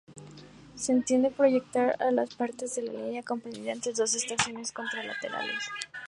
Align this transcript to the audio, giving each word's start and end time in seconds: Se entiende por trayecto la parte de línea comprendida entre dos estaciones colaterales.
Se 0.73 0.91
entiende 0.91 1.27
por 1.29 1.45
trayecto 1.45 1.77
la 2.11 2.25
parte 2.35 2.65
de 2.67 2.81
línea 2.81 3.21
comprendida 3.21 3.73
entre 3.73 3.93
dos 3.93 4.15
estaciones 4.15 4.71
colaterales. 4.71 5.63